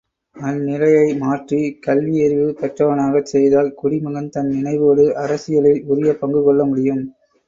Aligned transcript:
அந்நிலையை 0.35 1.09
மாற்றி, 1.17 1.57
கல்வியறிவு 1.87 2.47
பெற்றவனாகச் 2.61 3.29
செய்தால், 3.33 3.69
குடிமகன், 3.73 4.29
தன் 4.29 4.49
நினைவோடு, 4.51 5.05
அரசியலில் 5.17 5.83
உரிய 5.87 6.13
பங்குகொள்ள 6.21 6.63
முடியும். 6.65 7.03